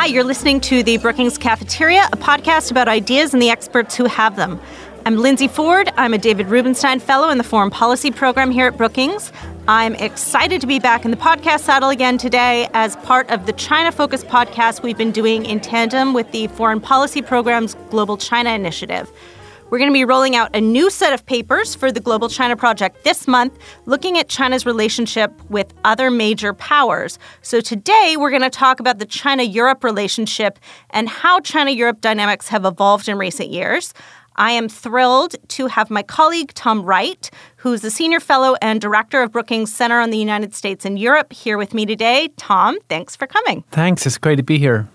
[0.00, 4.06] Hi, you're listening to the Brookings Cafeteria, a podcast about ideas and the experts who
[4.06, 4.58] have them.
[5.04, 5.90] I'm Lindsey Ford.
[5.94, 9.30] I'm a David Rubenstein Fellow in the Foreign Policy Program here at Brookings.
[9.68, 13.52] I'm excited to be back in the podcast saddle again today as part of the
[13.52, 18.52] China Focus podcast we've been doing in tandem with the Foreign Policy Program's Global China
[18.52, 19.12] Initiative.
[19.70, 22.56] We're going to be rolling out a new set of papers for the Global China
[22.56, 23.56] Project this month,
[23.86, 27.20] looking at China's relationship with other major powers.
[27.42, 30.58] So today, we're going to talk about the China Europe relationship
[30.90, 33.94] and how China Europe dynamics have evolved in recent years.
[34.34, 39.22] I am thrilled to have my colleague Tom Wright, who's the senior fellow and director
[39.22, 42.28] of Brookings Center on the United States and Europe, here with me today.
[42.38, 43.62] Tom, thanks for coming.
[43.70, 44.04] Thanks.
[44.04, 44.88] It's great to be here.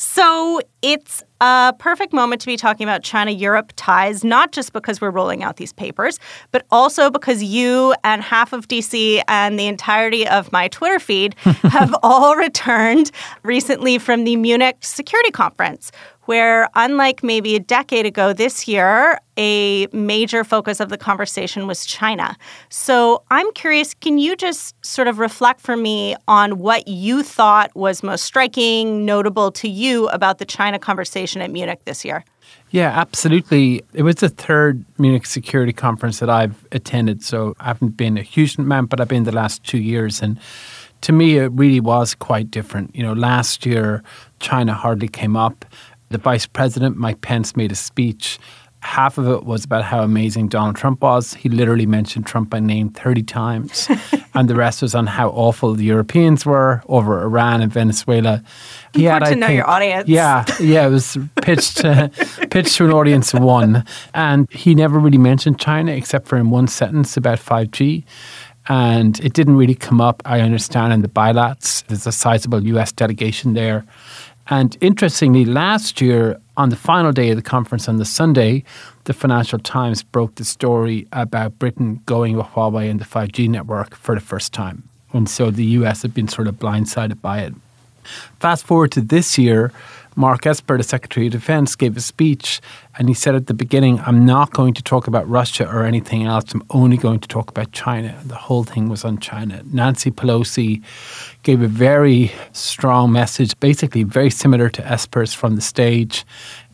[0.00, 5.00] So it's a perfect moment to be talking about China Europe ties, not just because
[5.00, 6.18] we're rolling out these papers,
[6.50, 11.34] but also because you and half of DC and the entirety of my Twitter feed
[11.44, 13.10] have all returned
[13.42, 15.92] recently from the Munich Security Conference,
[16.28, 21.86] where, unlike maybe a decade ago this year, a major focus of the conversation was
[21.86, 22.36] China.
[22.68, 27.74] So I'm curious, can you just sort of reflect for me on what you thought
[27.74, 32.24] was most striking, notable to you about the China conversation at Munich this year?
[32.70, 33.82] Yeah, absolutely.
[33.94, 37.22] It was the third Munich Security Conference that I've attended.
[37.22, 40.20] So I haven't been a huge amount, but I've been the last two years.
[40.20, 40.38] And
[41.02, 42.94] to me, it really was quite different.
[42.94, 44.02] You know, last year,
[44.40, 45.64] China hardly came up
[46.10, 48.38] the vice president, Mike Pence, made a speech.
[48.80, 51.34] Half of it was about how amazing Donald Trump was.
[51.34, 53.88] He literally mentioned Trump by name 30 times.
[54.34, 58.42] and the rest was on how awful the Europeans were over Iran and Venezuela.
[58.94, 60.08] He Important had, to know think, your audience.
[60.08, 62.08] Yeah, yeah, it was pitched uh,
[62.50, 63.84] pitched to an audience of one,
[64.14, 68.04] and he never really mentioned China except for in one sentence about five G
[68.68, 71.86] and it didn't really come up, I understand, in the bilats.
[71.86, 73.86] There's a sizable US delegation there.
[74.50, 78.64] And interestingly, last year, on the final day of the conference on the Sunday,
[79.04, 83.94] the Financial Times broke the story about Britain going with Huawei and the 5G network
[83.94, 84.82] for the first time.
[85.12, 87.54] And so the US had been sort of blindsided by it.
[88.40, 89.72] Fast forward to this year,
[90.16, 92.60] Mark Esper, the Secretary of Defense, gave a speech
[92.98, 96.24] and he said at the beginning, I'm not going to talk about Russia or anything
[96.24, 96.52] else.
[96.52, 98.20] I'm only going to talk about China.
[98.26, 99.62] The whole thing was on China.
[99.72, 100.82] Nancy Pelosi
[101.44, 106.26] gave a very strong message, basically very similar to Esper's from the stage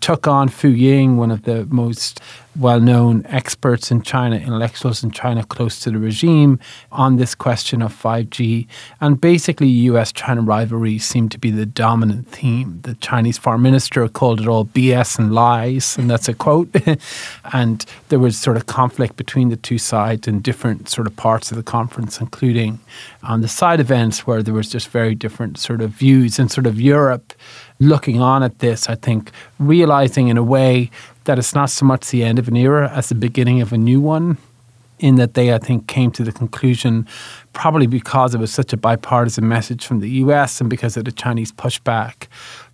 [0.04, 2.20] took on Fu Ying, one of the most
[2.56, 6.60] well known experts in China, intellectuals in China close to the regime,
[6.92, 8.66] on this question of 5G.
[9.00, 12.80] And basically, US China rivalry seemed to be the dominant theme.
[12.82, 16.69] The Chinese foreign minister called it all BS and lies, and that's a quote.
[17.52, 21.50] and there was sort of conflict between the two sides in different sort of parts
[21.50, 22.78] of the conference, including
[23.25, 26.38] on the side events where there was just very different sort of views.
[26.38, 27.32] And sort of Europe
[27.80, 30.88] looking on at this, I think, realizing in a way
[31.24, 33.78] that it's not so much the end of an era as the beginning of a
[33.78, 34.38] new one.
[35.00, 37.08] In that they, I think, came to the conclusion,
[37.54, 41.12] probably because it was such a bipartisan message from the US and because of the
[41.12, 42.26] Chinese pushback,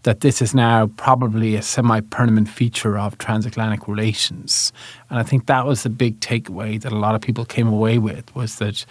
[0.02, 4.72] that this is now probably a semi permanent feature of transatlantic relations.
[5.08, 7.98] And I think that was the big takeaway that a lot of people came away
[7.98, 8.84] with was that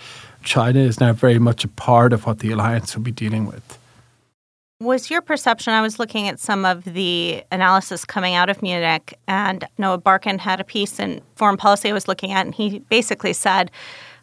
[0.43, 3.77] China is now very much a part of what the alliance will be dealing with.
[4.81, 5.73] Was your perception?
[5.73, 10.39] I was looking at some of the analysis coming out of Munich, and Noah Barkin
[10.39, 13.71] had a piece in Foreign Policy I was looking at, and he basically said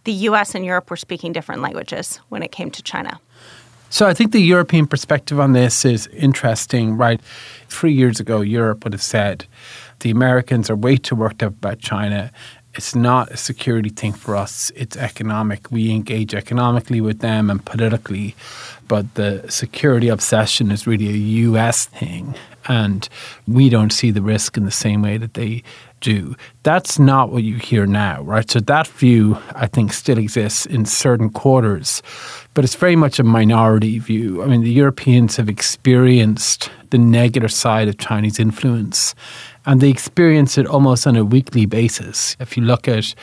[0.06, 3.20] the US and Europe were speaking different languages when it came to China.
[3.90, 7.20] So I think the European perspective on this is interesting, right?
[7.68, 9.46] Three years ago, Europe would have said
[10.00, 12.32] the Americans are way too worked up about China
[12.76, 14.70] it's not a security thing for us.
[14.76, 15.70] It's economic.
[15.70, 18.36] We engage economically with them and politically,
[18.86, 22.34] but the security obsession is really a US thing.
[22.68, 23.08] And
[23.46, 25.62] we don't see the risk in the same way that they
[26.00, 26.36] do.
[26.62, 28.50] That's not what you hear now, right?
[28.50, 32.02] So that view, I think, still exists in certain quarters,
[32.54, 34.42] but it's very much a minority view.
[34.42, 39.14] I mean, the Europeans have experienced the negative side of Chinese influence
[39.66, 42.36] and they experience it almost on a weekly basis.
[42.38, 43.14] If you look at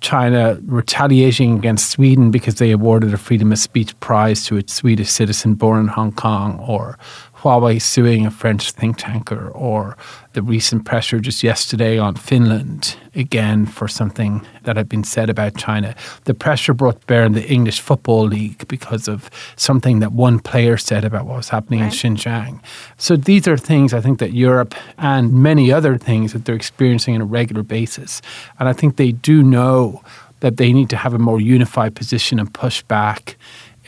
[0.00, 5.08] China retaliating against Sweden because they awarded a freedom of speech prize to a Swedish
[5.08, 6.98] citizen born in Hong Kong, or
[7.44, 9.98] Huawei suing a French think tanker, or
[10.32, 15.54] the recent pressure just yesterday on Finland, again, for something that had been said about
[15.54, 15.94] China.
[16.24, 20.78] The pressure brought bear in the English Football League because of something that one player
[20.78, 22.04] said about what was happening right.
[22.04, 22.60] in Xinjiang.
[22.96, 27.14] So these are things I think that Europe and many other things that they're experiencing
[27.14, 28.22] on a regular basis.
[28.58, 30.02] And I think they do know
[30.40, 33.36] that they need to have a more unified position and push back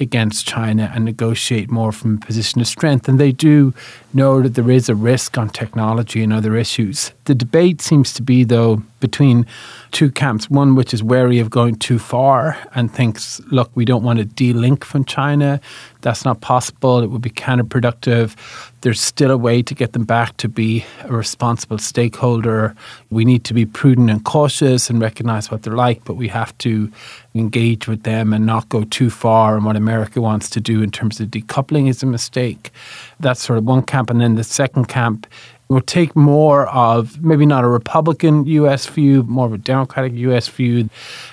[0.00, 3.08] against China and negotiate more from a position of strength.
[3.08, 3.75] And they do
[4.12, 7.12] know that there is a risk on technology and other issues.
[7.25, 9.46] The debate seems to be, though, between
[9.93, 14.02] two camps one which is wary of going too far and thinks, look, we don't
[14.02, 15.60] want to de-link from China.
[16.02, 17.00] That's not possible.
[17.00, 18.37] It would be counterproductive.
[18.82, 22.75] There's still a way to get them back to be a responsible stakeholder.
[23.10, 26.56] We need to be prudent and cautious and recognize what they're like, but we have
[26.58, 26.90] to
[27.34, 29.56] engage with them and not go too far.
[29.56, 32.70] And what America wants to do in terms of decoupling is a mistake.
[33.19, 34.10] That's sort of one camp.
[34.10, 35.26] And then the second camp
[35.69, 40.49] will take more of maybe not a Republican US view, more of a Democratic US
[40.49, 40.89] view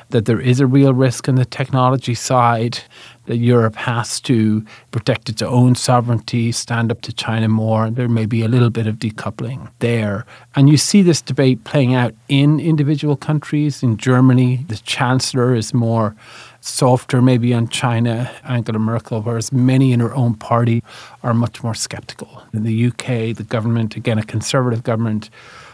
[0.10, 2.80] that there is a real risk on the technology side,
[3.26, 7.90] that Europe has to protect its own sovereignty, stand up to China more.
[7.90, 10.26] There may be a little bit of decoupling there.
[10.56, 13.82] And you see this debate playing out in individual countries.
[13.82, 16.16] In Germany, the chancellor is more
[16.64, 20.82] softer maybe on China, Angela Merkel, whereas many in her own party
[21.22, 22.42] are much more skeptical.
[22.54, 25.30] In the UK, the government, again, a conservative government,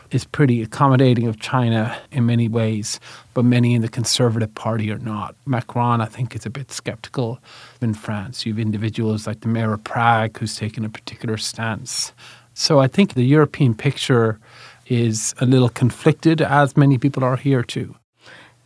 [0.10, 3.00] is pretty accommodating of China in many ways,
[3.36, 5.36] but many in the Conservative Party are not.
[5.46, 7.40] Macron, I think, is a bit skeptical
[7.80, 8.44] in France.
[8.44, 12.12] You have individuals like the mayor of Prague who's taken a particular stance.
[12.56, 14.40] So I think the European picture
[14.88, 17.96] is a little conflicted, as many people are here too.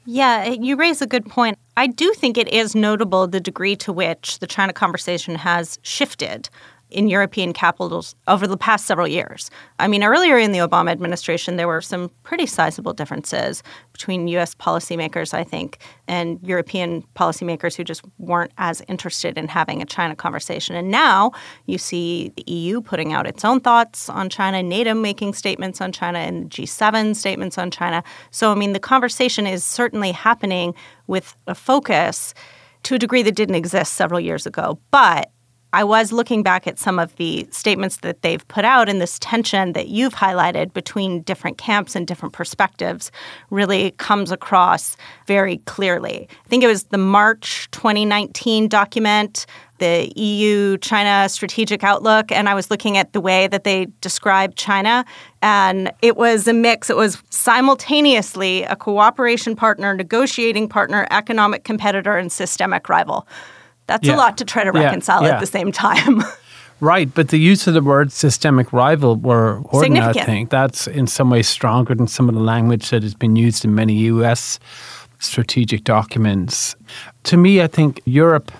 [0.06, 1.58] Yeah, you raise a good point.
[1.78, 6.50] I do think it is notable the degree to which the China conversation has shifted
[6.94, 9.50] in European capitals over the past several years.
[9.80, 14.56] I mean, earlier in the Obama administration, there were some pretty sizable differences between U.S.
[14.56, 20.16] policymakers, I think, and European policymakers who just weren't as interested in having a China
[20.16, 20.76] conversation.
[20.76, 21.32] And now
[21.66, 25.92] you see the EU putting out its own thoughts on China, NATO making statements on
[25.92, 28.04] China, and G7 statements on China.
[28.32, 30.76] So, I mean, the conversation is certainly happening
[31.08, 32.34] with a focus
[32.84, 34.80] to a degree that didn't exist several years ago.
[34.92, 35.32] But
[35.74, 39.18] I was looking back at some of the statements that they've put out, and this
[39.18, 43.12] tension that you've highlighted between different camps and different perspectives
[43.50, 46.28] really comes across very clearly.
[46.46, 49.48] I think it was the March 2019 document,
[49.80, 54.56] the EU China Strategic Outlook, and I was looking at the way that they described
[54.56, 55.04] China,
[55.42, 56.92] and it was a mix.
[56.92, 63.28] It was simultaneously a cooperation partner, negotiating partner, economic competitor, and systemic rival.
[63.94, 64.16] That's yeah.
[64.16, 65.36] a lot to try to reconcile yeah.
[65.36, 66.24] at the same time.
[66.80, 70.50] Right, but the use of the word systemic rival were important, I think.
[70.50, 73.74] That's in some ways stronger than some of the language that has been used in
[73.74, 74.60] many US
[75.20, 76.76] strategic documents.
[77.26, 78.52] To me, I think Europe,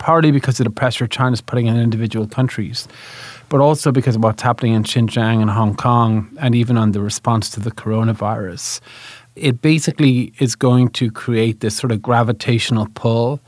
[0.00, 2.88] partly because of the pressure China's putting on individual countries,
[3.50, 7.00] but also because of what's happening in Xinjiang and Hong Kong, and even on the
[7.00, 8.80] response to the coronavirus,
[9.36, 13.40] it basically is going to create this sort of gravitational pull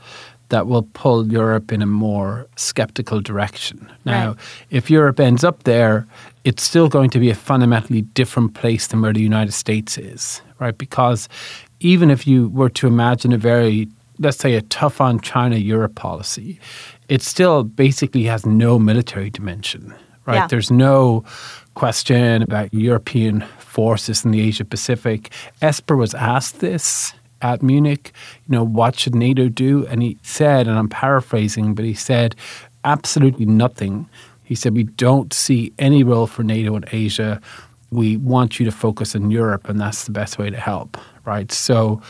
[0.53, 3.91] that will pull Europe in a more skeptical direction.
[4.05, 4.37] Now, right.
[4.69, 6.05] if Europe ends up there,
[6.43, 10.43] it's still going to be a fundamentally different place than where the United States is,
[10.59, 10.77] right?
[10.77, 11.27] Because
[11.79, 13.87] even if you were to imagine a very,
[14.19, 16.59] let's say, a tough on China Europe policy,
[17.09, 19.91] it still basically has no military dimension,
[20.27, 20.35] right?
[20.35, 20.47] Yeah.
[20.47, 21.23] There's no
[21.73, 25.31] question about European forces in the Asia Pacific.
[25.63, 28.11] Esper was asked this at Munich,
[28.47, 29.85] you know, what should NATO do?
[29.87, 32.35] And he said, and I'm paraphrasing, but he said,
[32.83, 34.09] absolutely nothing.
[34.43, 37.39] He said, we don't see any role for NATO in Asia.
[37.91, 41.51] We want you to focus on Europe, and that's the best way to help, right?
[41.51, 42.01] So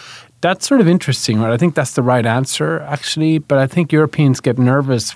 [0.42, 1.52] that's sort of interesting, right?
[1.52, 3.40] I think that's the right answer, actually.
[3.40, 5.16] But I think Europeans get nervous.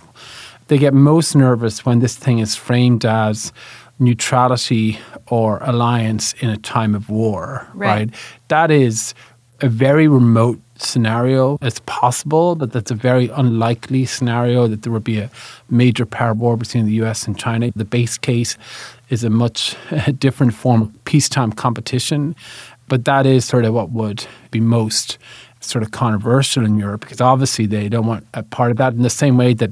[0.68, 3.53] They get most nervous when this thing is framed as
[4.00, 7.88] neutrality or alliance in a time of war, right?
[7.88, 8.10] right?
[8.50, 9.13] That is
[9.62, 15.04] a very remote scenario as possible, but that's a very unlikely scenario that there would
[15.04, 15.30] be a
[15.70, 17.72] major power war between the US and China.
[17.76, 18.58] The base case
[19.10, 19.76] is a much
[20.20, 22.36] different form of peacetime competition,
[22.88, 25.18] but that is sort of what would be most
[25.60, 29.02] sort of controversial in Europe because obviously they don't want a part of that in
[29.02, 29.72] the same way that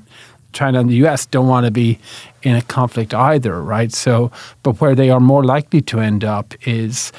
[0.51, 2.00] China and the US don't want to be
[2.42, 3.92] in a conflict either, right?
[3.92, 4.32] So,
[4.63, 7.12] but where they are more likely to end up is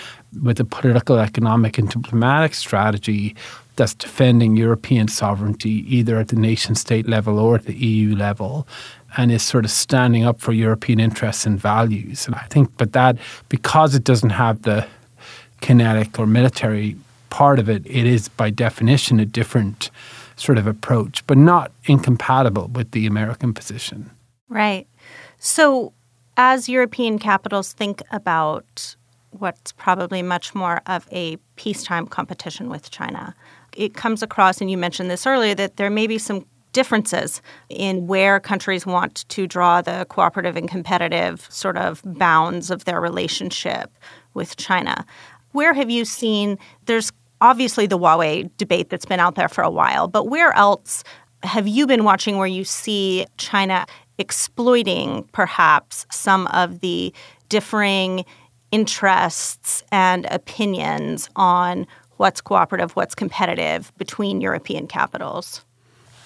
[0.42, 3.34] with a political, economic, and diplomatic strategy
[3.76, 8.66] that's defending European sovereignty either at the nation state level or at the EU level
[9.16, 12.26] and is sort of standing up for European interests and values.
[12.26, 13.16] And I think, but that,
[13.48, 14.86] because it doesn't have the
[15.60, 16.96] kinetic or military
[17.30, 19.90] part of it, it is by definition a different
[20.36, 24.10] sort of approach, but not incompatible with the American position.
[24.48, 24.86] Right.
[25.38, 25.92] So,
[26.36, 28.96] as European capitals think about
[29.40, 33.34] what's probably much more of a peacetime competition with China.
[33.74, 37.40] It comes across, and you mentioned this earlier, that there may be some differences
[37.70, 43.00] in where countries want to draw the cooperative and competitive sort of bounds of their
[43.00, 43.90] relationship
[44.34, 45.06] with China.
[45.52, 49.70] Where have you seen there's obviously the Huawei debate that's been out there for a
[49.70, 51.02] while, but where else
[51.42, 53.86] have you been watching where you see China
[54.18, 57.12] exploiting perhaps some of the
[57.48, 58.24] differing
[58.72, 65.64] interests and opinions on what's cooperative, what's competitive between European capitals?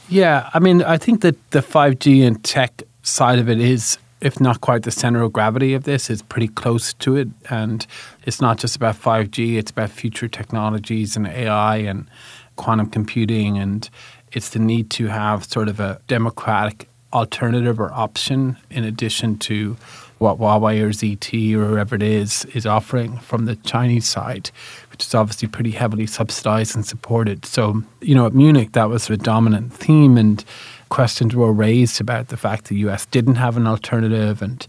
[0.08, 4.40] Yeah, I mean, I think that the 5G and tech side of it is, if
[4.40, 7.28] not quite the center of gravity of this, is pretty close to it.
[7.48, 7.86] And
[8.24, 12.08] it's not just about 5G, it's about future technologies and AI and
[12.56, 13.58] quantum computing.
[13.58, 13.88] And
[14.32, 19.76] it's the need to have sort of a democratic alternative or option in addition to
[20.20, 24.50] what Huawei or ZTE or whoever it is is offering from the Chinese side,
[24.90, 27.46] which is obviously pretty heavily subsidized and supported.
[27.46, 30.44] So, you know, at Munich, that was the dominant theme, and
[30.90, 34.66] questions were raised about the fact the US didn't have an alternative and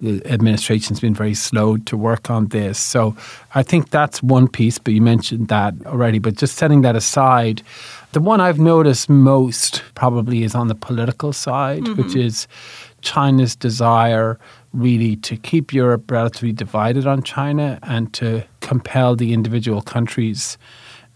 [0.00, 2.78] the administration's been very slow to work on this.
[2.78, 3.14] So
[3.54, 6.18] I think that's one piece, but you mentioned that already.
[6.18, 7.62] But just setting that aside,
[8.12, 12.02] the one I've noticed most probably is on the political side, mm-hmm.
[12.02, 12.46] which is
[13.00, 14.38] China's desire
[14.76, 20.58] really to keep Europe relatively divided on China and to compel the individual countries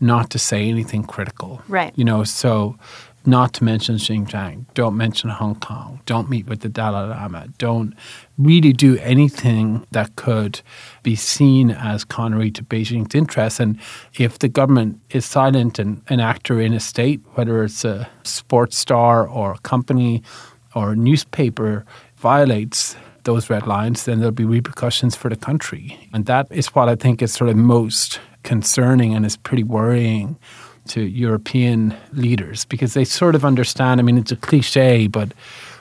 [0.01, 1.61] not to say anything critical.
[1.69, 1.93] Right.
[1.95, 2.77] You know, so
[3.27, 7.95] not to mention Xinjiang, don't mention Hong Kong, don't meet with the Dalai Lama, don't
[8.39, 10.63] really do anything that could
[11.03, 13.61] be seen as contrary to Beijing's interests.
[13.61, 13.79] And
[14.15, 18.79] if the government is silent and an actor in a state, whether it's a sports
[18.79, 20.23] star or a company
[20.75, 21.85] or a newspaper,
[22.17, 26.09] violates those red lines, then there'll be repercussions for the country.
[26.13, 30.37] And that is what I think is sort of most concerning and is pretty worrying
[30.89, 34.01] to European leaders because they sort of understand.
[34.01, 35.33] I mean, it's a cliche, but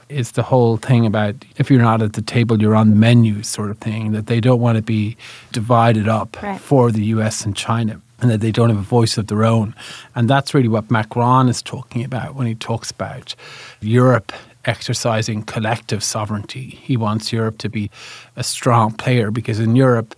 [0.10, 3.44] it's the whole thing about if you're not at the table, you're on the menu
[3.44, 5.16] sort of thing, that they don't want to be
[5.52, 6.60] divided up right.
[6.60, 9.74] for the US and China and that they don't have a voice of their own.
[10.16, 13.36] And that's really what Macron is talking about when he talks about
[13.82, 14.34] Europe
[14.66, 16.80] exercising collective sovereignty.
[16.82, 17.90] He wants Europe to be
[18.36, 20.16] a strong player because in Europe,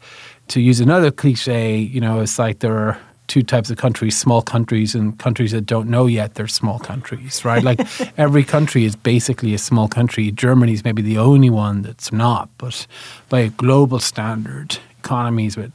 [0.50, 4.42] to use another cliche, you know, it's like there are two types of countries small
[4.42, 7.64] countries and countries that don't know yet they're small countries, right?
[7.64, 7.80] Like
[8.18, 10.32] every country is basically a small country.
[10.32, 12.86] Germany's maybe the only one that's not, but
[13.30, 15.72] by a global standard, economies with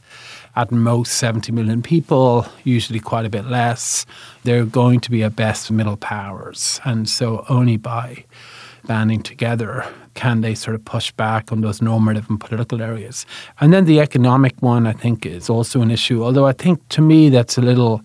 [0.55, 4.05] at most 70 million people, usually quite a bit less,
[4.43, 6.79] they're going to be at best middle powers.
[6.83, 8.25] And so only by
[8.87, 9.85] banding together
[10.17, 13.25] can they sort of push back on those normative and political areas?
[13.61, 16.23] And then the economic one, I think, is also an issue.
[16.23, 18.01] Although I think to me that's a little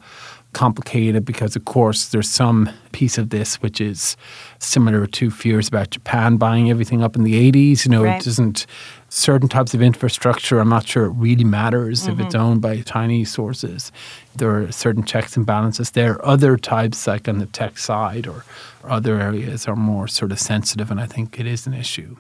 [0.53, 4.17] complicated because, of course, there's some piece of this which is
[4.59, 7.87] similar to fears about Japan buying everything up in the 80s.
[7.87, 8.21] You know, right.
[8.21, 8.67] it doesn't,
[9.13, 12.13] certain types of infrastructure, I'm not sure it really matters mm-hmm.
[12.13, 12.45] if it's mm-hmm.
[12.45, 13.93] owned by tiny sources.
[14.35, 16.25] There are certain checks and balances there.
[16.25, 18.45] Other types, like on the tech side or
[18.85, 22.17] other areas are more sort of sensitive, and I think it is an issue.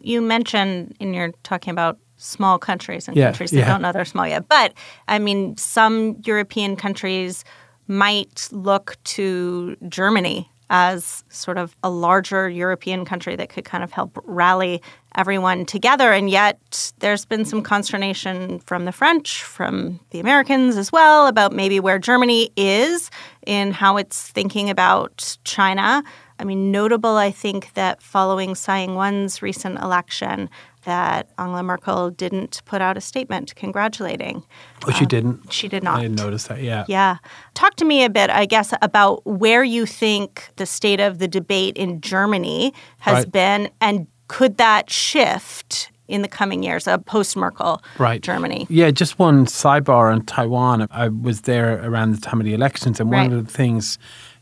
[0.00, 3.66] You mentioned in your talking about small countries and yeah, countries that yeah.
[3.66, 4.72] don't know they're small yet, but
[5.08, 7.44] I mean, some European countries
[7.88, 13.92] might look to Germany as sort of a larger European country that could kind of
[13.92, 14.80] help rally
[15.14, 16.12] everyone together.
[16.12, 21.52] And yet, there's been some consternation from the French, from the Americans as well, about
[21.52, 23.10] maybe where Germany is
[23.46, 26.02] in how it's thinking about China.
[26.38, 30.48] I mean, notable, I think, that following Tsai Ing wen's recent election,
[30.84, 34.42] that Angela Merkel didn't put out a statement congratulating.
[34.86, 35.52] Oh, she um, didn't?
[35.52, 35.98] She did not.
[35.98, 36.84] I didn't notice that, yeah.
[36.88, 37.16] Yeah.
[37.54, 41.28] Talk to me a bit, I guess, about where you think the state of the
[41.28, 43.32] debate in Germany has right.
[43.32, 48.20] been, and could that shift in the coming years, a post Merkel right.
[48.20, 48.66] Germany.
[48.68, 50.86] Yeah, just one sidebar on Taiwan.
[50.90, 53.98] I was there around the time of the elections, and one of the things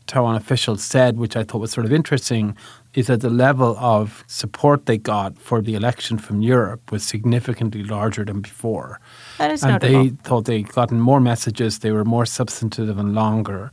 [0.07, 2.57] Taiwan officials said, which I thought was sort of interesting,
[2.93, 7.83] is that the level of support they got for the election from Europe was significantly
[7.83, 8.99] larger than before.
[9.37, 10.03] That is and notable.
[10.03, 13.71] they thought they'd gotten more messages, they were more substantive and longer.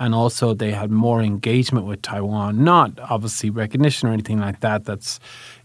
[0.00, 4.84] And also, they had more engagement with Taiwan, not obviously recognition or anything like that.
[4.84, 5.18] That's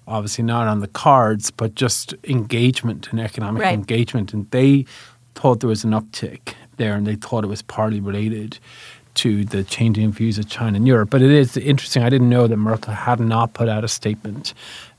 [0.08, 3.74] obviously not on the cards, but just engagement and economic right.
[3.74, 4.34] engagement.
[4.34, 4.86] And they
[5.36, 8.58] thought there was an uptick there, and they thought it was partly related
[9.16, 11.10] to the changing views of China and Europe.
[11.10, 12.04] But it is interesting.
[12.04, 14.54] I didn't know that Merkel had not put out a statement,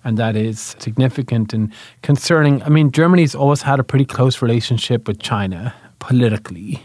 [0.05, 2.63] and that is significant and concerning.
[2.63, 6.83] I mean, Germany's always had a pretty close relationship with China politically.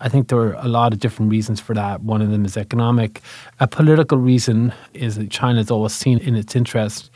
[0.00, 2.02] I think there are a lot of different reasons for that.
[2.02, 3.22] One of them is economic.
[3.60, 7.10] A political reason is that China is always seen in its interest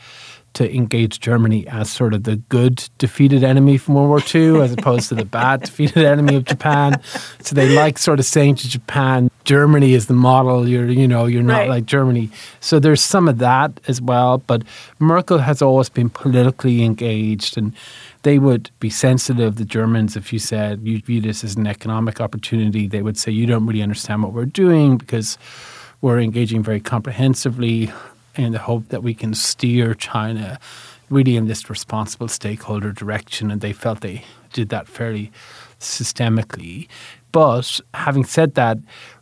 [0.53, 4.73] to engage Germany as sort of the good defeated enemy from World War II as
[4.73, 7.01] opposed to the bad defeated enemy of Japan.
[7.41, 11.25] So they like sort of saying to Japan, Germany is the model, you're you know,
[11.25, 11.69] you're not Right.
[11.69, 12.29] like Germany.
[12.59, 14.39] So there's some of that as well.
[14.39, 14.63] But
[14.99, 17.73] Merkel has always been politically engaged and
[18.23, 22.21] they would be sensitive, the Germans, if you said you view this as an economic
[22.21, 25.37] opportunity, they would say you don't really understand what we're doing because
[26.01, 27.91] we're engaging very comprehensively
[28.35, 30.59] in the hope that we can steer China
[31.09, 33.51] really in this responsible stakeholder direction.
[33.51, 34.23] And they felt they
[34.53, 35.31] did that fairly
[35.79, 36.87] systemically.
[37.31, 38.77] But having said that,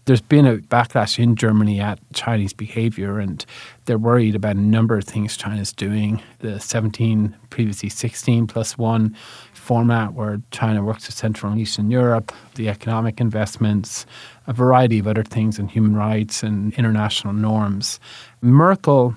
[0.06, 3.46] there's been a backlash in Germany at Chinese behavior, and
[3.86, 6.22] they're worried about a number of things China's doing.
[6.40, 9.16] The 17, previously 16 plus one
[9.54, 14.06] format where China works with Central and Eastern Europe, the economic investments,
[14.48, 18.00] a variety of other things in human rights and international norms.
[18.42, 19.16] Merkel,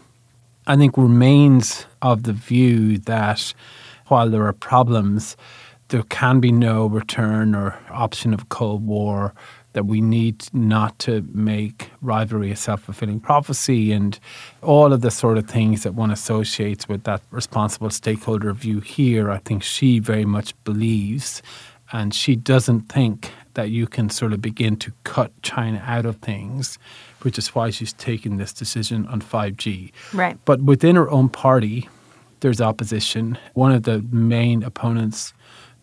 [0.66, 3.54] I think, remains of the view that
[4.08, 5.38] while there are problems,
[5.88, 9.32] there can be no return or option of Cold War,
[9.72, 14.18] that we need not to make rivalry a self fulfilling prophecy and
[14.62, 19.30] all of the sort of things that one associates with that responsible stakeholder view here.
[19.30, 21.42] I think she very much believes,
[21.92, 26.16] and she doesn't think that you can sort of begin to cut China out of
[26.16, 26.78] things,
[27.22, 29.92] which is why she's taken this decision on 5G.
[30.12, 30.38] Right.
[30.44, 31.88] But within her own party,
[32.40, 33.38] there's opposition.
[33.54, 35.32] One of the main opponents,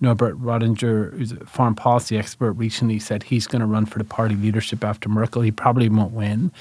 [0.01, 4.05] Norbert Röttgen, who's a foreign policy expert, recently said he's going to run for the
[4.05, 5.41] party leadership after Merkel.
[5.41, 6.51] He probably won't win,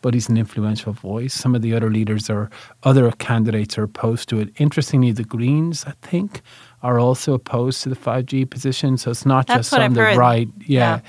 [0.00, 1.34] but he's an influential voice.
[1.34, 2.48] Some of the other leaders or
[2.84, 4.48] other candidates are opposed to it.
[4.58, 6.40] Interestingly, the Greens, I think,
[6.82, 8.96] are also opposed to the 5G position.
[8.96, 10.16] So it's not That's just on I've the heard.
[10.16, 10.48] right.
[10.66, 10.78] Yeah.
[10.96, 11.00] Yeah.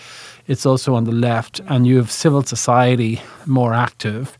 [0.47, 1.61] It's also on the left.
[1.67, 4.37] And you have civil society more active.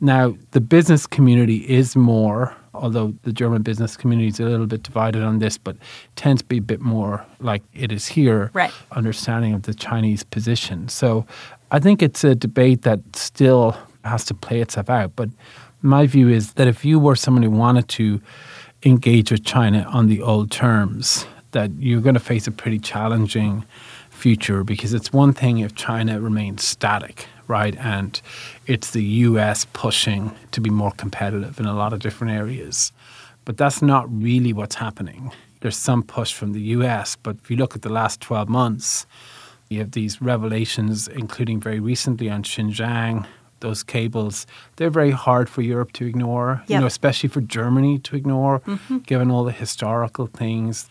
[0.00, 4.82] Now, the business community is more, although the German business community is a little bit
[4.82, 5.76] divided on this, but
[6.16, 8.72] tends to be a bit more like it is here, Right.
[8.92, 10.88] understanding of the Chinese position.
[10.88, 11.24] So
[11.70, 15.12] I think it's a debate that still has to play itself out.
[15.14, 15.28] But
[15.82, 18.20] my view is that if you were someone who wanted to
[18.82, 23.64] engage with China on the old terms, that you're going to face a pretty challenging
[24.20, 27.76] future because it's one thing if China remains static, right?
[27.78, 28.20] And
[28.66, 32.92] it's the US pushing to be more competitive in a lot of different areas.
[33.44, 35.32] But that's not really what's happening.
[35.60, 39.06] There's some push from the US, but if you look at the last 12 months,
[39.70, 43.26] you have these revelations, including very recently on Xinjiang,
[43.60, 44.46] those cables.
[44.76, 48.98] They're very hard for Europe to ignore, you know, especially for Germany to ignore, mm-hmm.
[48.98, 50.88] given all the historical things.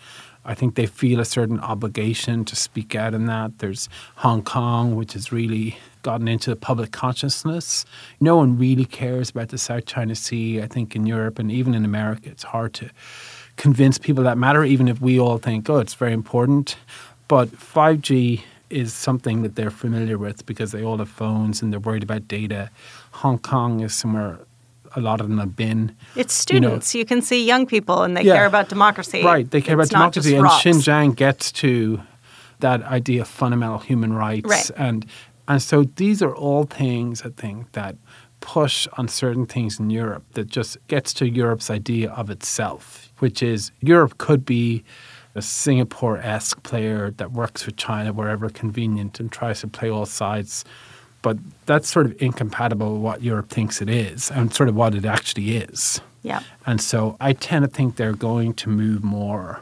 [0.49, 3.59] I think they feel a certain obligation to speak out in that.
[3.59, 7.85] There's Hong Kong, which has really gotten into the public consciousness.
[8.19, 10.59] No one really cares about the South China Sea.
[10.59, 12.89] I think in Europe and even in America, it's hard to
[13.57, 16.77] convince people that matter, even if we all think, oh, it's very important.
[17.27, 21.79] But 5G is something that they're familiar with because they all have phones and they're
[21.79, 22.71] worried about data.
[23.11, 24.39] Hong Kong is somewhere
[24.95, 25.95] a lot of them have been.
[26.15, 26.95] It's You know- students.
[26.95, 28.35] You, can see young people and they Yeah.
[28.35, 29.23] care about democracy.
[29.23, 30.35] Right, they care It's about democracy.
[30.35, 30.45] And.
[30.47, 32.01] Xinjiang gets to
[32.59, 34.49] that idea of fundamental human rights.
[34.49, 34.71] Right.
[34.77, 35.05] And,
[35.47, 37.95] and so these are all things, I think, that
[38.41, 43.43] push on certain things in Europe that just gets to Europe's idea of itself, which
[43.43, 44.83] is Europe could be
[45.35, 50.05] a Singapore esque player that works with China wherever convenient and tries to play all
[50.05, 50.65] sides.
[51.21, 54.95] But that's sort of incompatible with what Europe thinks it is and sort of what
[54.95, 56.01] it actually is.
[56.23, 56.43] Yeah.
[56.65, 59.61] And so I tend to think they're going to move more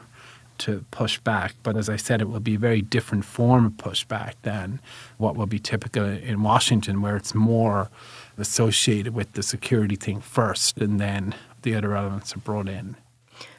[0.60, 1.54] to push back.
[1.64, 4.80] But as I said, it will be a very different form of pushback than
[5.18, 7.90] what will be typical in Washington, where it's more
[8.38, 12.96] associated with the security thing first and then the other elements are brought in.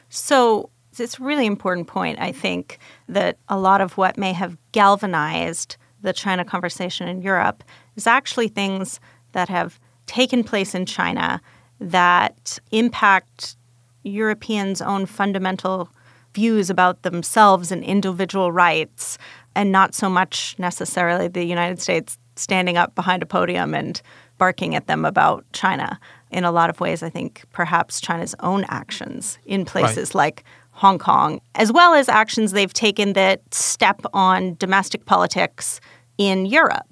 [0.09, 4.57] So it's a really important point, I think, that a lot of what may have
[4.71, 7.63] galvanized the China conversation in Europe
[7.99, 8.99] is actually things
[9.33, 11.41] that have taken place in China
[11.81, 13.57] that impact
[14.03, 15.89] Europeans' own fundamental
[16.33, 19.17] views about themselves and individual rights,
[19.53, 24.01] and not so much necessarily the United States standing up behind a podium and
[24.37, 25.99] barking at them about China.
[26.31, 30.99] In a lot of ways, I think perhaps China's own actions in places like Hong
[30.99, 35.81] Kong, as well as actions they've taken that step on domestic politics
[36.17, 36.88] in Europe.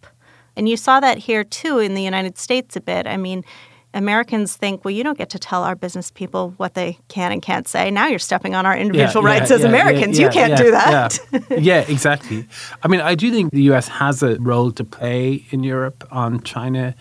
[0.57, 3.07] And you saw that here too in the United States a bit.
[3.07, 3.45] I mean,
[3.93, 7.41] Americans think, well, you don't get to tell our business people what they can and
[7.41, 7.89] can't say.
[7.89, 10.19] Now you're stepping on our individual Yeah, yeah, rights as yeah, Americans.
[10.19, 11.19] yeah, you can't yeah, do that.
[11.31, 11.39] Yeah.
[11.57, 12.45] yeah, exactly.
[12.83, 16.41] I mean, I do think the US has a role to play in Europe on
[16.43, 16.95] China,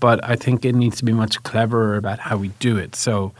[0.00, 2.94] but I think it needs to be much cleverer about how we do it.
[2.94, 3.32] So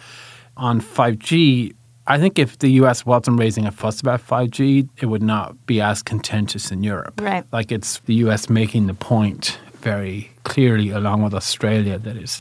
[0.56, 1.74] on 5G,
[2.08, 5.80] I think if the US wasn't raising a fuss about 5G, it would not be
[5.82, 7.20] as contentious in Europe.
[7.20, 7.44] Right.
[7.52, 12.40] Like it's the US making the point very clearly, along with Australia, that is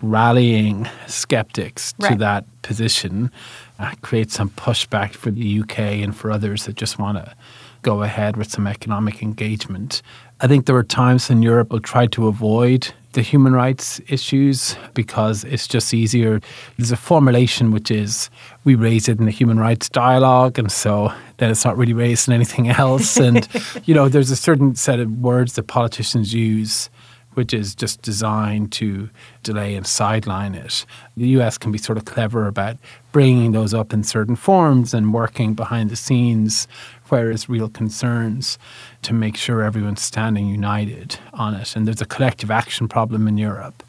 [0.00, 3.30] rallying skeptics to that position,
[3.78, 7.34] uh, create some pushback for the UK and for others that just want to
[7.82, 10.02] go ahead with some economic engagement.
[10.40, 14.76] I think there are times in Europe will try to avoid the human rights issues
[14.94, 16.40] because it's just easier.
[16.76, 18.30] There's a formulation which is
[18.64, 22.28] we raise it in the human rights dialogue, and so then it's not really raised
[22.28, 23.16] in anything else.
[23.22, 23.46] And,
[23.84, 26.90] you know, there's a certain set of words that politicians use
[27.34, 29.08] which is just designed to
[29.42, 30.84] delay and sideline it.
[31.16, 32.76] The US can be sort of clever about
[33.10, 36.68] bringing those up in certain forms and working behind the scenes
[37.12, 38.58] where there's real concerns
[39.02, 41.76] to make sure everyone's standing united on it.
[41.76, 43.82] And there's a collective action problem in Europe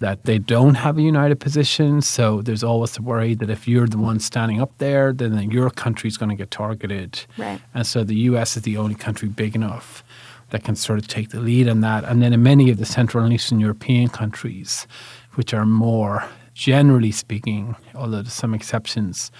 [0.00, 2.02] that they don't have a united position.
[2.02, 5.70] So there's always the worry that if you're the one standing up there, then your
[5.70, 7.24] country's going to get targeted.
[7.38, 7.60] Right.
[7.74, 10.02] And so the US is the only country big enough
[10.50, 12.02] that can sort of take the lead on that.
[12.02, 14.88] And then in many of the Central and Eastern European countries,
[15.34, 19.30] which are more generally speaking, although there's some exceptions,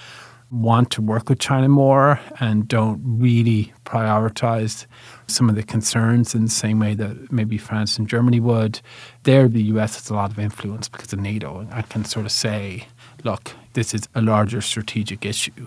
[0.55, 4.87] want to work with China more and don't really prioritize
[5.27, 8.81] some of the concerns in the same way that maybe France and Germany would.
[9.25, 12.25] There, the US has a lot of influence because of NATO and I can sort
[12.27, 12.87] of say,
[13.25, 15.67] look, this is a larger strategic issue.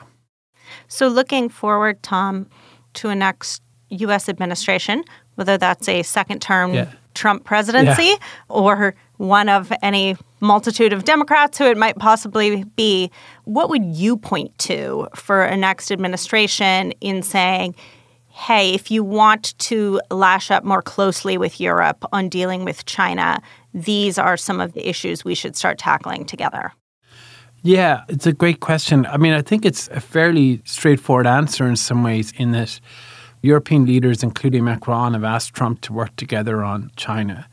[0.88, 2.47] So, looking forward, Tom,
[2.95, 4.30] to a next U.S.
[4.30, 5.04] administration,
[5.36, 6.91] whether that's a second term Yeah.
[7.13, 8.17] Trump presidency Yeah.
[8.50, 13.12] or one of any multitude of Democrats who it might possibly be,
[13.45, 17.76] what would you point to for a next administration in saying,
[18.30, 23.41] hey, if you want to lash up more closely with Europe on dealing with China,
[23.73, 26.71] these are some of the issues we should start tackling together?
[27.63, 29.08] Yeah, it's a great question.
[29.08, 32.80] I mean, I think it's a fairly straightforward answer in some ways, in that
[33.41, 37.47] European leaders, including Macron, have asked Trump to work together on China.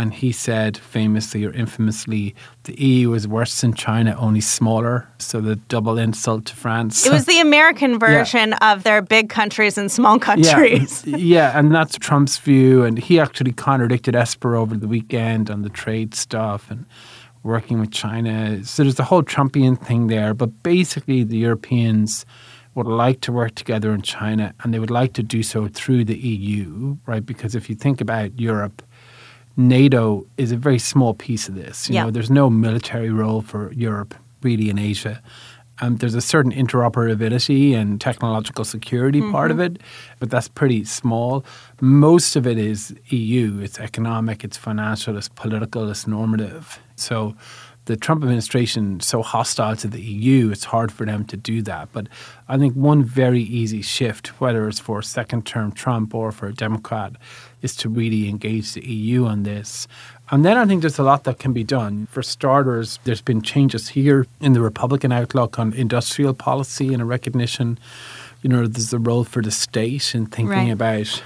[0.00, 2.34] And he said famously or infamously,
[2.64, 5.06] the EU is worse than China, only smaller.
[5.18, 7.04] So the double insult to France.
[7.04, 11.04] It was the American version of their big countries and small countries.
[11.04, 12.82] Yeah, yeah, and that's Trump's view.
[12.82, 16.86] And he actually contradicted Esper over the weekend on the trade stuff and
[17.42, 18.64] working with China.
[18.64, 20.32] So there's the whole Trumpian thing there.
[20.32, 22.24] But basically, the Europeans
[22.74, 26.04] would like to work together in China and they would like to do so through
[26.04, 27.26] the EU, right?
[27.26, 28.82] Because if you think about Europe,
[29.68, 31.88] NATO is a very small piece of this.
[31.88, 32.04] You Yeah.
[32.04, 35.20] know, there's no military role for Europe really in Asia.
[35.82, 39.80] Um, there's a certain interoperability and technological security part of it,
[40.18, 41.42] but that's pretty small.
[41.80, 43.60] Most of it is EU.
[43.62, 46.78] It's economic, it's financial, it's political, it's normative.
[46.96, 47.34] So
[47.86, 51.88] the Trump administration so hostile to the EU, it's hard for them to do that.
[51.92, 52.08] But
[52.46, 56.52] I think one very easy shift, whether it's for second term Trump or for a
[56.54, 57.12] Democrat,
[57.62, 59.86] is to really engage the EU on this.
[60.30, 62.06] And then I think there's a lot that can be done.
[62.06, 67.04] For starters, there's been changes here in the Republican outlook on industrial policy and a
[67.04, 67.78] recognition,
[68.42, 70.70] you know, there's a role for the state in thinking Right.
[70.72, 71.22] about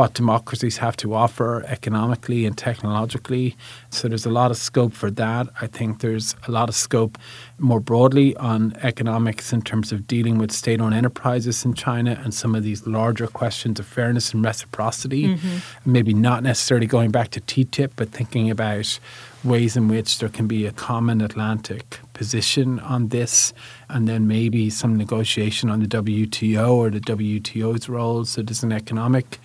[0.00, 3.54] what democracies have to offer economically and technologically.
[3.90, 5.46] So there's a lot of scope for that.
[5.60, 7.18] I think there's a lot of scope
[7.58, 12.32] more broadly on economics in terms of dealing with state owned enterprises in China and
[12.32, 15.36] some of these larger questions of fairness and reciprocity.
[15.36, 15.92] Mm-hmm.
[15.92, 18.98] Maybe not necessarily going back to TTIP, but thinking about
[19.44, 23.52] ways in which there can be a common Atlantic position on this,
[23.90, 28.24] and then maybe some negotiation on the WTO or the WTO's role.
[28.24, 29.38] So there's an economic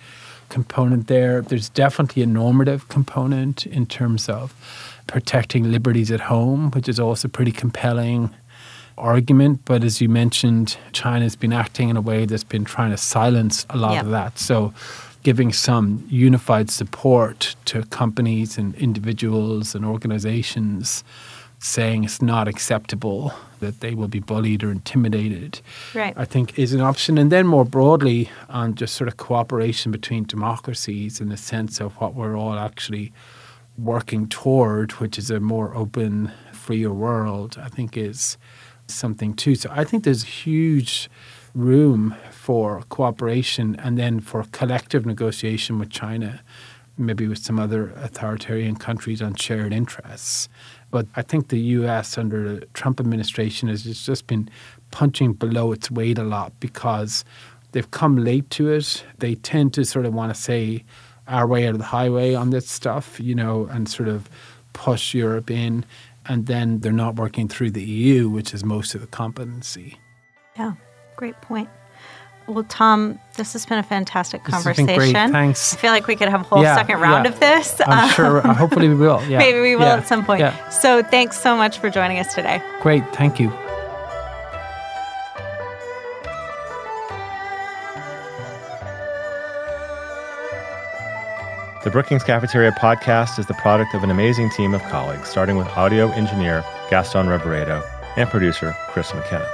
[0.48, 1.42] component there.
[1.42, 4.54] There's definitely a normative component in terms of
[5.06, 8.30] protecting liberties at home, which is also a pretty compelling
[8.98, 9.60] argument.
[9.64, 13.66] But as you mentioned, China's been acting in a way that's been trying to silence
[13.70, 14.00] a lot Yeah.
[14.00, 14.38] of that.
[14.38, 14.72] So
[15.22, 21.04] giving some unified support to companies and individuals and organizations
[21.58, 25.60] saying it's not acceptable that they will be bullied or intimidated
[25.94, 26.14] Right.
[26.16, 27.18] I think is an option.
[27.18, 31.94] And then more broadly on just sort of cooperation between democracies in the sense of
[31.94, 33.12] what we're all actually
[33.78, 38.38] working toward, which is a more open, freer world, I think is
[38.88, 39.54] something too.
[39.54, 41.10] So I think there's huge
[41.54, 46.40] room for cooperation and then for collective negotiation with China,
[46.98, 50.48] maybe with some other authoritarian countries on shared interests.
[50.90, 54.48] But I think the US under the Trump administration has just been
[54.90, 57.24] punching below its weight a lot because
[57.72, 59.04] they've come late to it.
[59.18, 60.84] They tend to sort of want to say
[61.28, 64.30] our way or the highway on this stuff, you know, and sort of
[64.72, 65.84] push Europe in.
[66.28, 69.98] And then they're not working through the EU, which is most of the competency.
[70.56, 70.72] Yeah,
[71.16, 71.68] great point.
[72.48, 74.86] Well, Tom, this has been a fantastic This has conversation.
[74.86, 75.12] been great.
[75.32, 75.74] Thanks.
[75.74, 77.32] I feel like we could have a whole Yeah, second round yeah.
[77.32, 77.80] of this.
[77.86, 78.46] I'm sure.
[78.46, 79.20] uh, hopefully, we will.
[79.28, 79.38] Yeah.
[79.38, 79.96] Maybe we will Yeah.
[79.96, 80.40] at some point.
[80.40, 80.68] Yeah.
[80.68, 82.62] So, thanks so much for joining us today.
[82.82, 83.02] Great.
[83.14, 83.52] Thank you.
[91.84, 95.68] The Brookings Cafeteria podcast is the product of an amazing team of colleagues, starting with
[95.68, 97.84] audio engineer Gaston Reboredo
[98.16, 99.46] and producer Chris McKenna.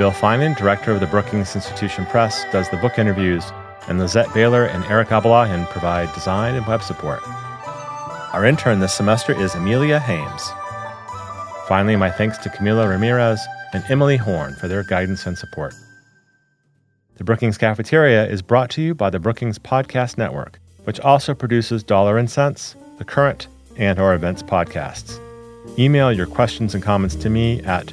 [0.00, 3.52] Bill Finan, director of the Brookings Institution Press, does the book interviews,
[3.86, 7.20] and Lizette Baylor and Eric Abalahin provide design and web support.
[8.32, 10.48] Our intern this semester is Amelia Hames.
[11.68, 15.74] Finally, my thanks to Camilo Ramirez and Emily Horne for their guidance and support.
[17.18, 21.82] The Brookings Cafeteria is brought to you by the Brookings Podcast Network, which also produces
[21.82, 25.20] Dollar and Sense, The Current, and our events podcasts.
[25.78, 27.92] Email your questions and comments to me at